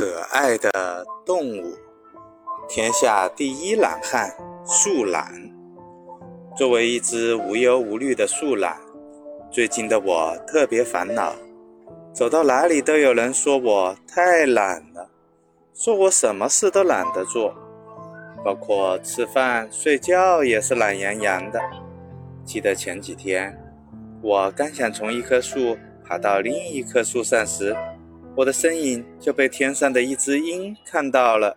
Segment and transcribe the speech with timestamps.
[0.00, 1.76] 可爱的动物，
[2.66, 4.34] 天下第一懒汉
[4.64, 5.30] 树懒。
[6.56, 8.78] 作为一只无忧无虑的树懒，
[9.50, 11.34] 最近的我特别烦恼，
[12.14, 15.10] 走到哪里都有人说我太懒了，
[15.74, 17.54] 说我什么事都懒得做，
[18.42, 21.60] 包括吃饭、睡觉也是懒洋洋的。
[22.42, 23.54] 记得前几天，
[24.22, 27.76] 我刚想从一棵树爬到另一棵树上时，
[28.36, 31.56] 我的身影就被天上的一只鹰看到了，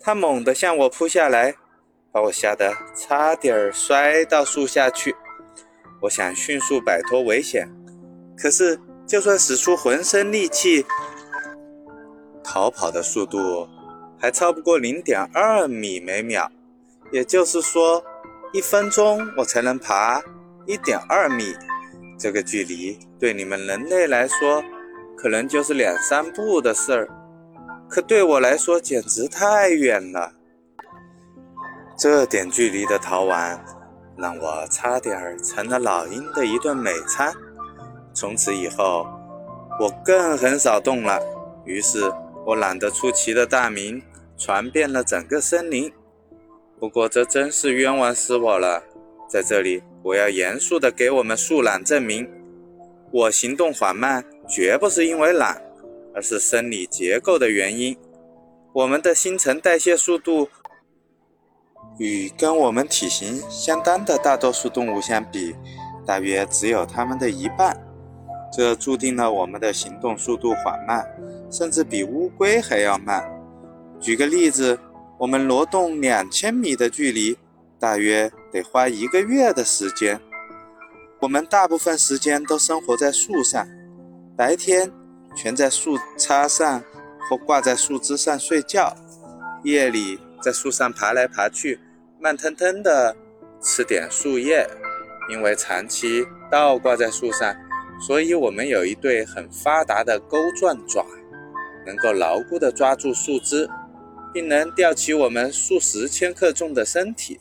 [0.00, 1.54] 它猛地向我扑下来，
[2.10, 5.14] 把我吓得差点儿摔到树下去。
[6.00, 7.68] 我想迅速摆脱危险，
[8.36, 10.84] 可是就算使出浑身力气，
[12.42, 13.68] 逃跑的速度
[14.18, 16.50] 还超不过零点二米每秒，
[17.12, 18.04] 也就是说，
[18.52, 20.20] 一分钟我才能爬
[20.66, 21.54] 一点二米。
[22.18, 24.62] 这个距离对你们人类来说，
[25.22, 27.08] 可能就是两三步的事儿，
[27.88, 30.32] 可对我来说简直太远了。
[31.96, 33.64] 这点距离的逃亡，
[34.16, 37.32] 让我差点成了老鹰的一顿美餐。
[38.12, 39.06] 从此以后，
[39.78, 41.20] 我更很少动了。
[41.64, 42.12] 于是，
[42.44, 44.02] 我懒得出奇的大名
[44.36, 45.92] 传遍了整个森林。
[46.80, 48.82] 不过，这真是冤枉死我了。
[49.28, 52.28] 在这里，我要严肃地给我们树懒证明：
[53.12, 54.24] 我行动缓慢。
[54.48, 55.62] 绝不是因为懒，
[56.14, 57.96] 而是生理结构的原因。
[58.72, 60.48] 我们的新陈代谢速度
[61.98, 65.54] 与跟我们体型相当的大多数动物相比，
[66.06, 67.76] 大约只有它们的一半。
[68.52, 71.06] 这注定了我们的行动速度缓慢，
[71.50, 73.26] 甚至比乌龟还要慢。
[73.98, 74.78] 举个例子，
[75.18, 77.38] 我们挪动两千米的距离，
[77.78, 80.20] 大约得花一个月的时间。
[81.20, 83.66] 我们大部分时间都生活在树上。
[84.36, 84.90] 白天
[85.36, 86.82] 全在树杈上
[87.28, 88.96] 或挂在树枝上睡觉，
[89.62, 91.78] 夜里在树上爬来爬去，
[92.18, 93.14] 慢腾腾地
[93.60, 94.66] 吃点树叶。
[95.30, 97.54] 因为长期倒挂在树上，
[98.00, 101.06] 所以我们有一对很发达的钩状爪，
[101.86, 103.70] 能够牢固地抓住树枝，
[104.34, 107.38] 并能吊起我们数十千克重的身体。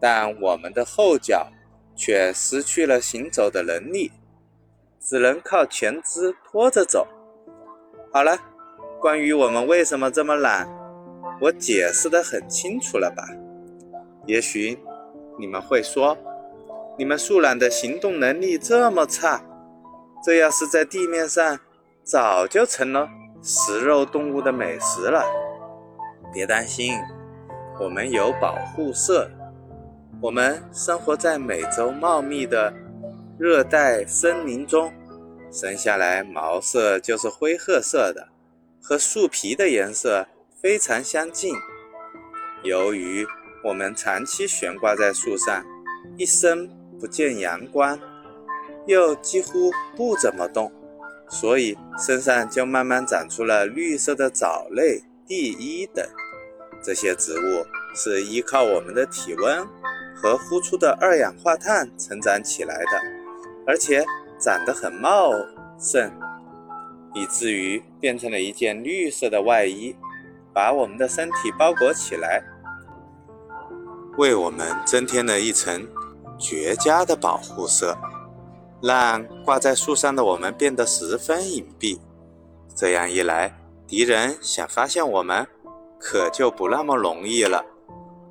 [0.00, 1.48] 但我们的后脚
[1.96, 4.12] 却失去了行走的能力。
[5.04, 7.06] 只能靠前肢拖着走。
[8.12, 8.38] 好了，
[9.00, 10.68] 关于我们为什么这么懒，
[11.40, 13.24] 我解释得很清楚了吧？
[14.26, 14.78] 也许
[15.38, 16.16] 你们会说，
[16.96, 19.42] 你们树懒的行动能力这么差，
[20.24, 21.58] 这要是在地面上，
[22.04, 23.08] 早就成了
[23.42, 25.24] 食肉动物的美食了。
[26.32, 26.94] 别担心，
[27.80, 29.28] 我们有保护色。
[30.20, 32.72] 我们生活在美洲茂密的。
[33.38, 34.92] 热带森林中，
[35.50, 38.28] 生下来毛色就是灰褐色的，
[38.80, 40.26] 和树皮的颜色
[40.60, 41.54] 非常相近。
[42.62, 43.26] 由于
[43.64, 45.64] 我们长期悬挂在树上，
[46.16, 46.68] 一生
[47.00, 47.98] 不见阳光，
[48.86, 50.70] 又几乎不怎么动，
[51.28, 56.06] 所以身上就慢慢长出了绿色的藻类、地衣等。
[56.84, 59.66] 这些植物是依靠我们的体温
[60.14, 63.21] 和呼出的二氧化碳成长起来的。
[63.66, 64.04] 而且
[64.38, 65.30] 长得很茂
[65.78, 66.10] 盛，
[67.14, 69.94] 以至于变成了一件绿色的外衣，
[70.52, 72.42] 把我们的身体包裹起来，
[74.18, 75.86] 为我们增添了一层
[76.38, 77.96] 绝佳的保护色，
[78.82, 81.98] 让挂在树上的我们变得十分隐蔽。
[82.74, 83.54] 这样一来，
[83.86, 85.46] 敌人想发现我们，
[86.00, 87.64] 可就不那么容易了。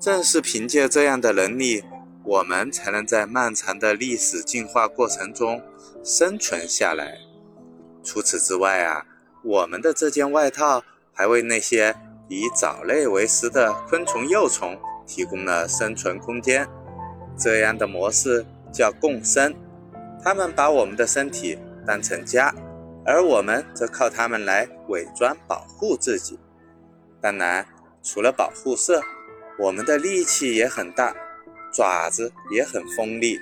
[0.00, 1.84] 正是凭借这样的能力。
[2.28, 5.62] 我们才能在漫长的历史进化过程中
[6.04, 7.16] 生存下来。
[8.04, 9.06] 除此之外啊，
[9.42, 10.84] 我们的这件外套
[11.14, 11.96] 还为那些
[12.28, 16.68] 以藻类为食的昆虫幼虫提供了生存空间。
[17.34, 19.54] 这样的模式叫共生，
[20.22, 22.54] 它们把我们的身体当成家，
[23.06, 26.38] 而我们则靠它们来伪装保护自己。
[27.22, 27.66] 当然，
[28.02, 29.00] 除了保护色，
[29.58, 31.16] 我们的力气也很大。
[31.72, 33.38] 爪子也很锋利，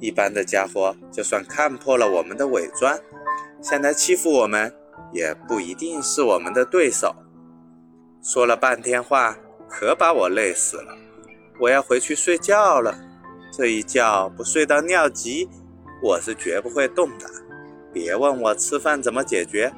[0.00, 2.98] 一般的家伙就算看破了我们的伪装，
[3.62, 4.72] 想来欺负我们，
[5.12, 7.14] 也不一定是我们的对手。
[8.22, 9.36] 说了半天话，
[9.68, 10.96] 可把我累死了。
[11.60, 12.98] 我要回去睡觉了，
[13.52, 15.48] 这一觉不睡到尿急，
[16.02, 17.26] 我是绝不会动的。
[17.92, 19.72] 别问我吃饭怎么解决，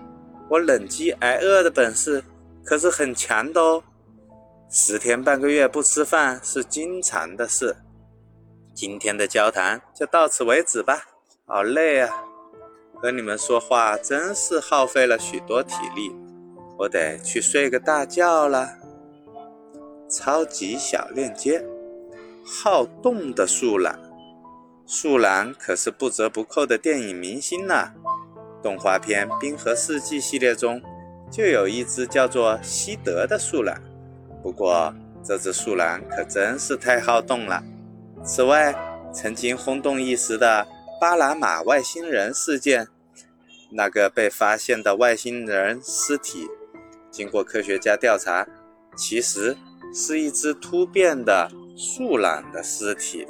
[0.49, 2.25] 我忍饥挨饿的本事
[2.65, 3.83] 可是很强的哦。
[4.69, 7.77] 十天半个月不吃饭是经常的事。
[8.75, 11.05] 今天的交谈就到此为止吧，
[11.47, 12.25] 好累啊！
[12.95, 16.13] 和你们说话真是耗费了许多体力。
[16.79, 18.77] 我得去睡个大觉了。
[20.11, 21.65] 超级小链接：
[22.45, 23.97] 好动的树懒。
[24.85, 27.93] 树懒可是不折不扣的电影明星呢。
[28.63, 30.83] 动画片《冰河世纪》系列中
[31.31, 33.81] 就有一只叫做西德的树懒。
[34.47, 34.95] 不过
[35.25, 37.61] 这只树懒可真是太好动了。
[38.25, 38.73] 此外，
[39.13, 40.65] 曾经轰动一时的
[41.01, 42.87] 巴拿马外星人事件，
[43.73, 46.47] 那个被发现的外星人尸体，
[47.11, 48.47] 经过科学家调查，
[48.97, 49.57] 其实
[49.93, 53.27] 是一只突变的树懒的尸体。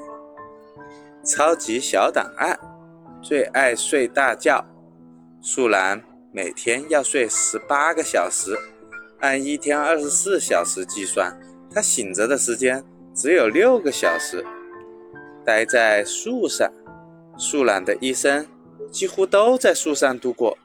[1.25, 2.61] 超级小档案：
[3.23, 4.63] 最爱睡大觉。
[5.41, 8.55] 树懒每天要睡十八个小时，
[9.21, 11.37] 按一天二十四小时计算，
[11.71, 12.85] 它醒着的时间
[13.15, 14.45] 只有六个小时。
[15.45, 16.71] 待在树上，
[17.39, 18.47] 树懒的一生
[18.91, 20.59] 几乎都在树上度过，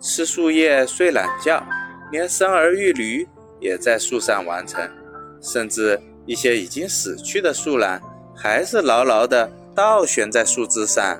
[0.00, 1.62] 吃树叶、睡懒觉，
[2.10, 3.28] 连生儿育女
[3.60, 4.88] 也在树上完成。
[5.40, 8.00] 甚至一些已经死去的树懒，
[8.34, 9.50] 还是牢牢的。
[9.74, 11.18] 倒悬在树枝上。